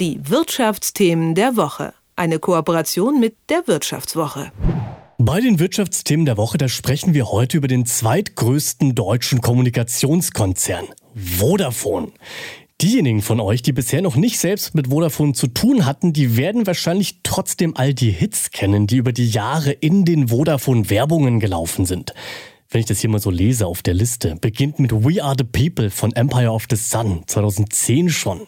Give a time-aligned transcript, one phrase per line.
[0.00, 1.92] Die Wirtschaftsthemen der Woche.
[2.16, 4.50] Eine Kooperation mit der Wirtschaftswoche.
[5.18, 12.12] Bei den Wirtschaftsthemen der Woche, da sprechen wir heute über den zweitgrößten deutschen Kommunikationskonzern, Vodafone.
[12.80, 16.66] Diejenigen von euch, die bisher noch nicht selbst mit Vodafone zu tun hatten, die werden
[16.66, 22.14] wahrscheinlich trotzdem all die Hits kennen, die über die Jahre in den Vodafone-Werbungen gelaufen sind.
[22.70, 25.44] Wenn ich das hier mal so lese auf der Liste, beginnt mit We Are the
[25.44, 28.46] People von Empire of the Sun 2010 schon.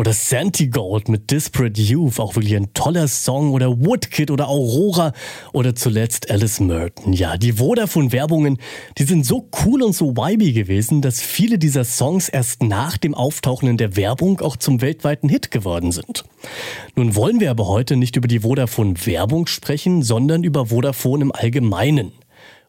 [0.00, 3.52] Oder Santi Gold mit Disparate Youth, auch wirklich ein toller Song.
[3.52, 5.12] Oder Woodkid oder Aurora.
[5.52, 7.12] Oder zuletzt Alice Merton.
[7.12, 8.56] Ja, die Vodafone-Werbungen,
[8.96, 13.12] die sind so cool und so vibey gewesen, dass viele dieser Songs erst nach dem
[13.12, 16.24] Auftauchen in der Werbung auch zum weltweiten Hit geworden sind.
[16.96, 22.12] Nun wollen wir aber heute nicht über die Vodafone-Werbung sprechen, sondern über Vodafone im Allgemeinen.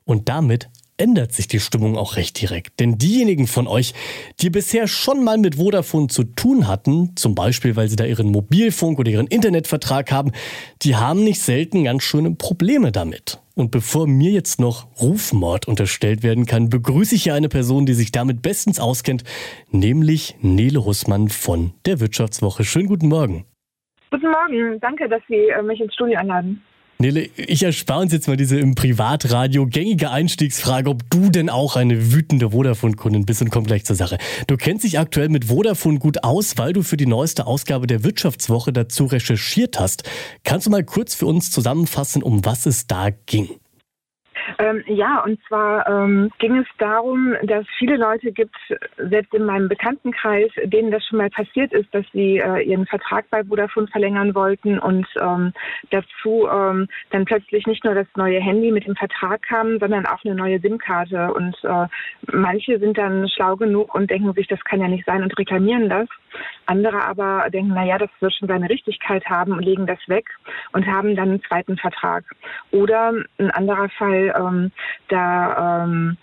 [0.03, 0.69] Und damit
[1.01, 2.79] ändert sich die Stimmung auch recht direkt.
[2.79, 3.93] Denn diejenigen von euch,
[4.39, 8.31] die bisher schon mal mit Vodafone zu tun hatten, zum Beispiel weil sie da ihren
[8.31, 10.31] Mobilfunk oder ihren Internetvertrag haben,
[10.83, 13.39] die haben nicht selten ganz schöne Probleme damit.
[13.55, 17.93] Und bevor mir jetzt noch Rufmord unterstellt werden kann, begrüße ich hier eine Person, die
[17.93, 19.23] sich damit bestens auskennt,
[19.71, 22.63] nämlich Nele Hussmann von der Wirtschaftswoche.
[22.63, 23.45] Schönen guten Morgen.
[24.11, 26.61] Guten Morgen, danke, dass Sie äh, mich ins Studio einladen.
[27.01, 31.75] Nele, ich erspare uns jetzt mal diese im Privatradio gängige Einstiegsfrage, ob du denn auch
[31.75, 34.17] eine wütende Vodafone-Kundin bist und komm gleich zur Sache.
[34.47, 38.03] Du kennst dich aktuell mit Vodafone gut aus, weil du für die neueste Ausgabe der
[38.03, 40.03] Wirtschaftswoche dazu recherchiert hast.
[40.43, 43.60] Kannst du mal kurz für uns zusammenfassen, um was es da ging?
[44.59, 48.55] Ähm, ja, und zwar ähm, ging es darum, dass viele Leute gibt,
[48.97, 53.25] selbst in meinem Bekanntenkreis, denen das schon mal passiert ist, dass sie äh, ihren Vertrag
[53.29, 55.53] bei Vodafone verlängern wollten und ähm,
[55.89, 60.23] dazu ähm, dann plötzlich nicht nur das neue Handy mit dem Vertrag kam, sondern auch
[60.23, 61.33] eine neue SIM-Karte.
[61.33, 61.87] Und äh,
[62.31, 65.89] manche sind dann schlau genug und denken sich, das kann ja nicht sein und reklamieren
[65.89, 66.07] das.
[66.65, 70.29] Andere aber denken, na ja, das wird schon seine Richtigkeit haben und legen das weg
[70.73, 72.23] und haben dann einen zweiten Vertrag.
[72.71, 74.71] Oder ein anderer Fall, ähm,
[75.09, 76.17] da ähm,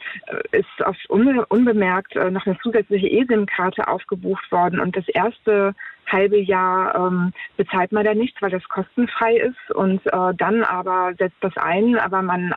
[0.52, 5.74] ist oft unbe unbemerkt äh, noch eine zusätzliche eSIM-Karte aufgebucht worden und das erste
[6.10, 11.12] halbe Jahr ähm, bezahlt man da nichts, weil das kostenfrei ist und äh, dann aber
[11.18, 12.54] setzt das ein, aber man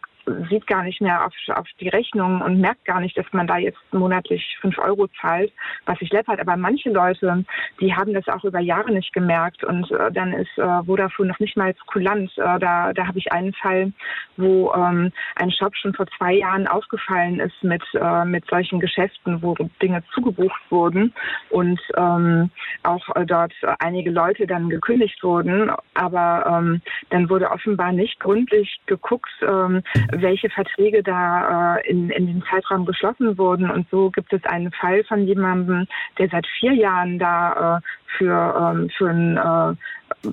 [0.49, 3.57] sieht gar nicht mehr auf, auf die Rechnung und merkt gar nicht, dass man da
[3.57, 5.51] jetzt monatlich fünf Euro zahlt,
[5.85, 6.39] was sich läppert.
[6.39, 7.43] Aber manche Leute,
[7.79, 11.39] die haben das auch über Jahre nicht gemerkt und äh, dann ist äh, Vodafone noch
[11.39, 12.31] nicht mal kulant.
[12.37, 13.91] Äh, da da habe ich einen Fall,
[14.37, 19.41] wo ähm, ein Shop schon vor zwei Jahren aufgefallen ist mit, äh, mit solchen Geschäften,
[19.41, 21.13] wo Dinge zugebucht wurden
[21.49, 22.49] und ähm,
[22.83, 25.71] auch äh, dort einige Leute dann gekündigt wurden.
[25.93, 29.83] Aber ähm, dann wurde offenbar nicht gründlich geguckt, ähm,
[30.21, 33.69] welche Verträge da äh, in, in den Zeitraum geschlossen wurden.
[33.69, 35.87] Und so gibt es einen Fall von jemandem,
[36.17, 37.81] der seit vier Jahren da äh,
[38.17, 39.75] für, ähm, für einen äh,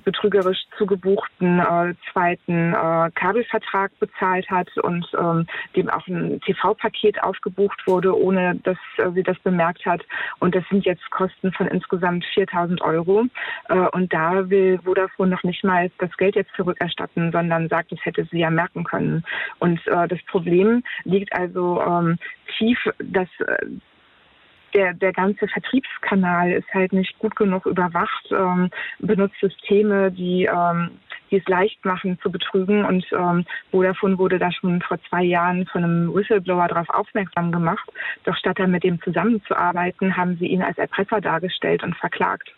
[0.04, 7.86] betrügerisch zugebuchten äh, zweiten äh, Kabelvertrag bezahlt hat und ähm, dem auch ein TV-Paket aufgebucht
[7.86, 10.02] wurde, ohne dass äh, sie das bemerkt hat.
[10.40, 13.24] Und das sind jetzt Kosten von insgesamt 4000 Euro.
[13.68, 18.04] Äh, und da will Vodafone noch nicht mal das Geld jetzt zurückerstatten, sondern sagt, das
[18.04, 19.24] hätte sie ja merken können.
[19.58, 22.18] Und äh, das Problem liegt also ähm,
[22.58, 23.66] tief, dass äh,
[24.74, 30.90] der, der ganze Vertriebskanal ist halt nicht gut genug überwacht, ähm, benutzt Systeme, die, ähm,
[31.30, 32.84] die es leicht machen zu betrügen.
[32.84, 37.88] Und ähm, Vodafone wurde da schon vor zwei Jahren von einem Whistleblower darauf aufmerksam gemacht.
[38.24, 42.50] Doch statt dann mit dem zusammenzuarbeiten, haben sie ihn als Erpresser dargestellt und verklagt.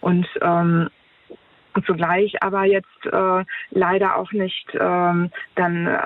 [0.00, 0.88] Und ähm,
[1.78, 5.98] und zugleich aber jetzt äh, leider auch nicht ähm, dann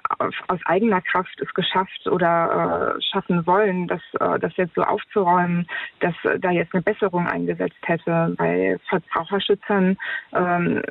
[0.48, 5.66] aus eigener Kraft es geschafft oder äh, schaffen wollen, das, äh, das jetzt so aufzuräumen,
[6.00, 8.34] dass da jetzt eine Besserung eingesetzt hätte.
[8.36, 9.96] Bei Verbraucherschützern
[10.34, 10.82] ähm,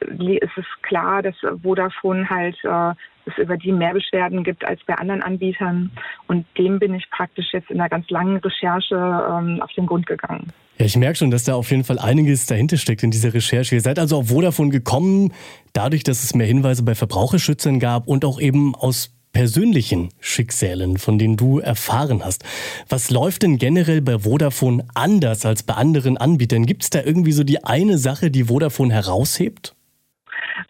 [0.00, 2.94] ist es klar, dass Vodafone halt äh,
[3.26, 5.90] es über die mehr Beschwerden gibt als bei anderen Anbietern.
[6.28, 10.06] Und dem bin ich praktisch jetzt in einer ganz langen Recherche ähm, auf den Grund
[10.06, 10.52] gegangen.
[10.78, 13.74] Ja, ich merke schon, dass da auf jeden Fall einiges dahinter steckt in dieser Recherche.
[13.74, 15.32] Ihr seid also auf Vodafone gekommen,
[15.72, 21.18] dadurch, dass es mehr Hinweise bei Verbraucherschützern gab und auch eben aus persönlichen Schicksalen, von
[21.18, 22.42] denen du erfahren hast.
[22.88, 26.64] Was läuft denn generell bei Vodafone anders als bei anderen Anbietern?
[26.64, 29.74] Gibt es da irgendwie so die eine Sache, die Vodafone heraushebt?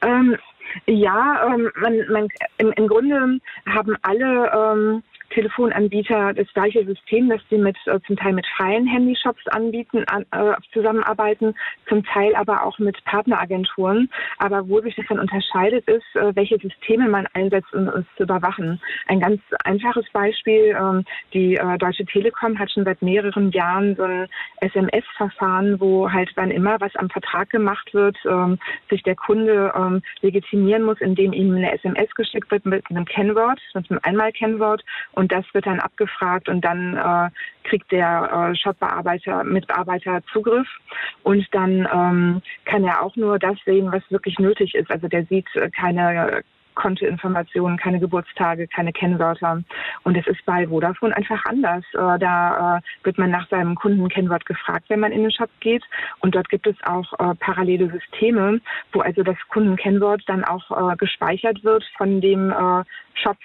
[0.03, 0.37] Ähm,
[0.87, 2.29] ja, ähm, man, man,
[2.59, 5.03] im, im Grunde haben alle ähm,
[5.37, 10.25] Telefonanbieter das gleiche System, dass sie mit äh, zum Teil mit freien Handyshops anbieten, an,
[10.31, 11.55] äh, zusammenarbeiten,
[11.91, 14.09] zum Teil aber auch mit Partneragenturen.
[14.39, 18.23] Aber wo sich das dann unterscheidet, ist, äh, welche Systeme man einsetzt, um es zu
[18.23, 18.81] überwachen.
[19.09, 21.05] Ein ganz einfaches Beispiel, ähm,
[21.35, 24.29] die äh, Deutsche Telekom hat schon seit mehreren Jahren so ein
[24.61, 30.01] SMS-Verfahren, wo halt wann immer was am Vertrag gemacht wird, ähm, sich der Kunde ähm,
[30.23, 35.26] legitimieren muss, indem ihm eine SMS geschickt wird mit einem Kennwort, mit einem Einmal-Kennwort und
[35.33, 37.31] das wird dann abgefragt und dann äh,
[37.69, 40.69] kriegt der äh, Shopbearbeiter, Mitarbeiter Zugriff
[41.23, 44.91] und dann ähm, kann er auch nur das sehen, was wirklich nötig ist.
[44.91, 46.43] Also der sieht äh, keine
[46.77, 49.63] Kontoinformationen, keine Geburtstage, keine Kennwörter.
[50.05, 51.85] Und es ist bei Vodafone einfach anders.
[51.95, 55.83] Äh, da äh, wird man nach seinem Kundenkennwort gefragt, wenn man in den Shop geht.
[56.21, 58.61] Und dort gibt es auch äh, parallele Systeme,
[58.93, 60.67] wo also das Kundenkennwort dann auch
[60.99, 62.53] gespeichert wird von dem
[63.15, 63.39] Shop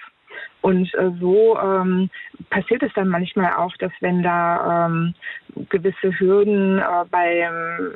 [0.62, 2.08] und äh, so ähm,
[2.50, 5.14] passiert es dann manchmal auch, dass wenn da ähm,
[5.68, 7.90] gewisse Hürden äh, beim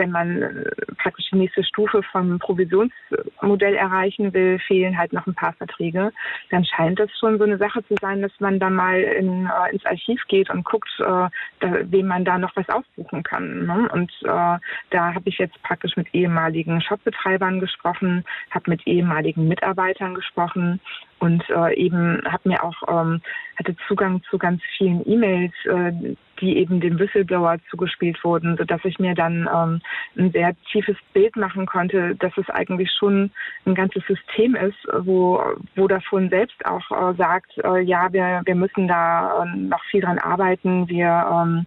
[0.00, 0.64] wenn man äh,
[0.96, 6.10] praktisch die nächste Stufe vom Provisionsmodell erreichen will, fehlen halt noch ein paar Verträge,
[6.50, 9.72] dann scheint das schon so eine Sache zu sein, dass man da mal in, äh,
[9.72, 11.30] ins Archiv geht und guckt, äh, da,
[11.60, 13.66] wem man da noch was ausbuchen kann.
[13.66, 13.88] Ne?
[13.92, 14.58] Und äh,
[14.90, 20.80] da habe ich jetzt praktisch mit ehemaligen Shopbetreibern gesprochen, habe mit ehemaligen Mitarbeitern gesprochen
[21.18, 23.20] und äh, eben habe mir auch ähm,
[23.56, 28.84] hatte Zugang zu ganz vielen E-Mails, äh, die eben dem Whistleblower zugespielt wurden, so dass
[28.84, 29.80] ich mir dann ähm,
[30.16, 33.30] ein sehr tiefes Bild machen konnte, dass es eigentlich schon
[33.66, 35.42] ein ganzes System ist, wo
[35.76, 40.00] wo davon selbst auch äh, sagt, äh, ja, wir wir müssen da äh, noch viel
[40.00, 41.66] dran arbeiten, wir ähm,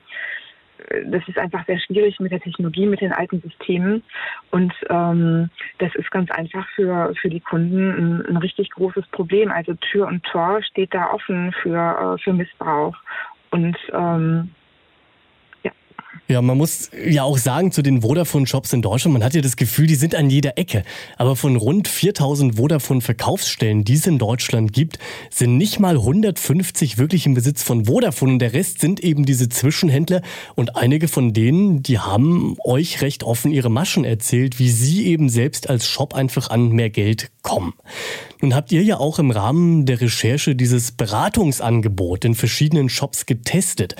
[1.06, 4.04] das ist einfach sehr schwierig mit der Technologie, mit den alten Systemen.
[4.52, 5.50] Und ähm,
[5.80, 9.52] das ist ganz einfach für, für die Kunden ein, ein richtig großes Problem.
[9.52, 12.96] Also Tür und Tor steht da offen für, äh, für Missbrauch.
[13.52, 14.52] Und ähm,
[16.28, 19.58] ja, man muss ja auch sagen zu den Vodafone-Shops in Deutschland, man hat ja das
[19.58, 20.84] Gefühl, die sind an jeder Ecke.
[21.18, 25.00] Aber von rund 4000 Vodafone-Verkaufsstellen, die es in Deutschland gibt,
[25.30, 28.34] sind nicht mal 150 wirklich im Besitz von Vodafone.
[28.34, 30.22] Und der Rest sind eben diese Zwischenhändler.
[30.56, 35.30] Und einige von denen, die haben euch recht offen ihre Maschen erzählt, wie sie eben
[35.30, 37.74] selbst als Shop einfach an mehr Geld kommen.
[38.40, 43.96] Nun habt ihr ja auch im Rahmen der Recherche dieses Beratungsangebot in verschiedenen Shops getestet.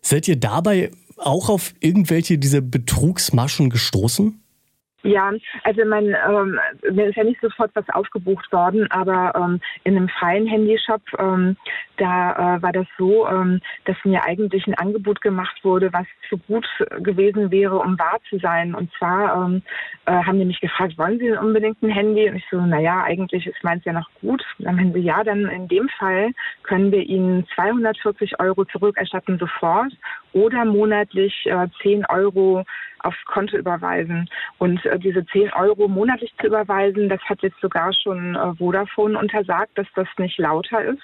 [0.00, 4.40] Seid ihr dabei auch auf irgendwelche dieser Betrugsmaschen gestoßen?
[5.06, 5.30] Ja,
[5.62, 6.58] also man, ähm,
[6.90, 11.56] mir ist ja nicht sofort was aufgebucht worden, aber ähm, in einem freien Handyshop, ähm,
[11.96, 16.38] da äh, war das so, ähm, dass mir eigentlich ein Angebot gemacht wurde, was zu
[16.38, 16.66] gut
[16.98, 18.74] gewesen wäre, um wahr zu sein.
[18.74, 19.62] Und zwar ähm,
[20.06, 22.28] äh, haben die mich gefragt, wollen Sie unbedingt ein Handy?
[22.28, 24.42] Und ich so, naja, eigentlich ist meins ja noch gut.
[24.58, 26.32] Dann haben sie, ja, dann in dem Fall
[26.64, 29.92] können wir Ihnen 240 Euro zurückerstatten sofort
[30.36, 32.62] oder monatlich äh, 10 Euro
[32.98, 34.28] aufs Konto überweisen.
[34.58, 39.18] Und äh, diese 10 Euro monatlich zu überweisen, das hat jetzt sogar schon äh, Vodafone
[39.18, 41.02] untersagt, dass das nicht lauter ist.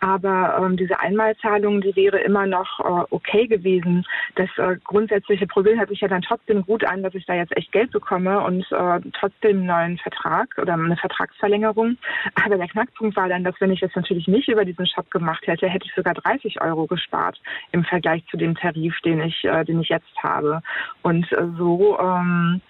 [0.00, 4.04] Aber ähm, diese Einmalzahlung, die wäre immer noch äh, okay gewesen.
[4.34, 7.56] Das äh, grundsätzliche Problem hört sich ja dann trotzdem gut an, dass ich da jetzt
[7.56, 11.96] echt Geld bekomme und äh, trotzdem einen neuen Vertrag oder eine Vertragsverlängerung.
[12.44, 15.46] Aber der Knackpunkt war dann, dass wenn ich das natürlich nicht über diesen Shop gemacht
[15.46, 17.40] hätte, hätte ich sogar 30 Euro gespart
[17.72, 20.62] im Vergleich zu dem Tarif, den ich, äh, den ich jetzt habe.
[21.02, 22.60] Und äh, so ähm,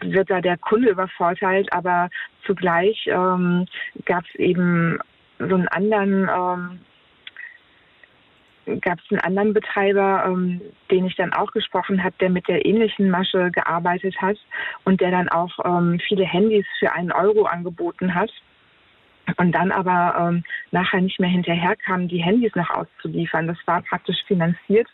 [0.00, 2.10] wird da der Kunde übervorteilt, aber
[2.44, 3.66] zugleich ähm,
[4.04, 4.98] gab es eben
[5.38, 6.80] so einen anderen ähm,
[8.80, 12.66] gab es einen anderen Betreiber, ähm, den ich dann auch gesprochen habe, der mit der
[12.66, 14.36] ähnlichen Masche gearbeitet hat
[14.84, 18.30] und der dann auch ähm, viele Handys für einen Euro angeboten hat
[19.36, 23.46] und dann aber ähm, nachher nicht mehr hinterherkam, die Handys noch auszuliefern.
[23.46, 24.88] Das war praktisch finanziert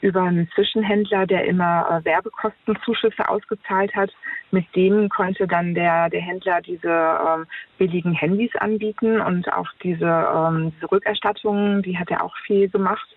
[0.00, 4.10] über einen Zwischenhändler, der immer äh, Werbekostenzuschüsse ausgezahlt hat.
[4.50, 7.46] Mit dem konnte dann der, der Händler diese ähm,
[7.78, 13.08] billigen Handys anbieten und auch diese, ähm, diese Rückerstattungen, die hat er auch viel gemacht.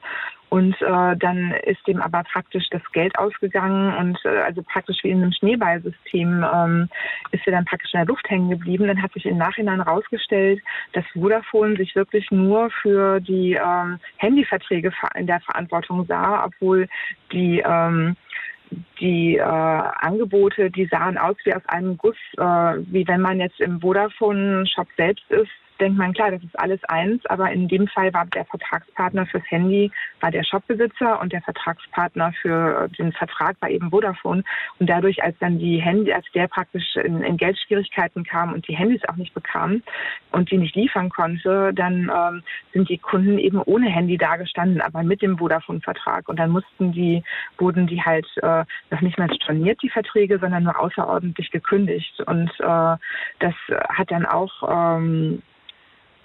[0.49, 5.11] Und äh, dann ist dem aber praktisch das Geld ausgegangen und äh, also praktisch wie
[5.11, 6.89] in einem Schneeballsystem ähm,
[7.31, 8.87] ist er dann praktisch in der Luft hängen geblieben.
[8.87, 10.59] Dann hat sich im Nachhinein herausgestellt,
[10.93, 16.87] dass Vodafone sich wirklich nur für die ähm, Handyverträge in der Verantwortung sah, obwohl
[17.31, 18.15] die ähm,
[18.99, 23.59] die äh, Angebote, die sahen aus wie aus einem Guss, äh, wie wenn man jetzt
[23.59, 25.49] im Vodafone-Shop selbst ist
[25.79, 29.43] denkt man, klar, das ist alles eins, aber in dem Fall war der Vertragspartner fürs
[29.50, 34.43] Handy war der Shopbesitzer und der Vertragspartner für den Vertrag war eben Vodafone.
[34.79, 38.75] Und dadurch, als dann die Handy, als der praktisch in, in Geldschwierigkeiten kam und die
[38.75, 39.81] Handys auch nicht bekam
[40.31, 42.43] und die nicht liefern konnte, dann ähm,
[42.74, 46.27] sind die Kunden eben ohne Handy dagestanden, aber mit dem Vodafone-Vertrag.
[46.29, 47.24] Und dann mussten die,
[47.57, 52.19] wurden die halt äh, noch nicht mal storniert, die Verträge, sondern nur außerordentlich gekündigt.
[52.25, 52.98] Und äh,
[53.39, 53.53] das
[53.89, 55.41] hat dann auch ähm,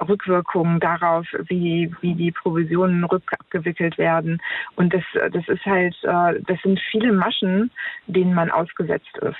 [0.00, 4.40] Rückwirkungen darauf, wie, wie die Provisionen rückabgewickelt werden.
[4.76, 7.70] Und das, das ist halt, äh, das sind viele Maschen,
[8.06, 9.36] denen man ausgesetzt ist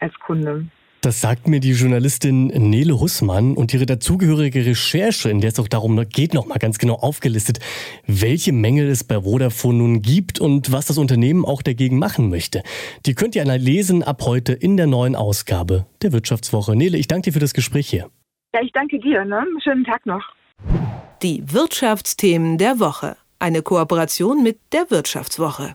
[0.00, 0.66] als Kunde.
[1.04, 5.68] Das sagt mir die Journalistin Nele Hussmann und ihre dazugehörige Recherche, in der es auch
[5.68, 7.58] darum geht, nochmal ganz genau aufgelistet,
[8.06, 12.62] welche Mängel es bei Vodafone nun gibt und was das Unternehmen auch dagegen machen möchte.
[13.04, 16.74] Die könnt ihr lesen ab heute in der neuen Ausgabe der Wirtschaftswoche.
[16.74, 18.08] Nele, ich danke dir für das Gespräch hier.
[18.54, 19.24] Ja, ich danke dir.
[19.24, 19.44] Ne?
[19.64, 20.22] Schönen Tag noch.
[21.22, 23.16] Die Wirtschaftsthemen der Woche.
[23.40, 25.74] Eine Kooperation mit der Wirtschaftswoche.